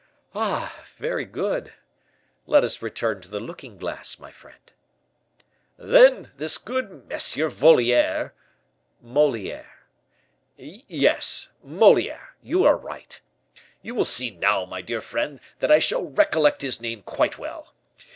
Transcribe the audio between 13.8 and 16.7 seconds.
You will see now, my dear friend, that I shall recollect